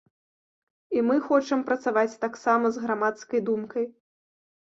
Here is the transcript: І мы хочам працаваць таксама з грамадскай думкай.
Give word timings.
І 0.95 1.03
мы 1.09 1.17
хочам 1.25 1.59
працаваць 1.67 2.19
таксама 2.25 2.65
з 2.77 2.83
грамадскай 2.85 3.43
думкай. 3.51 3.85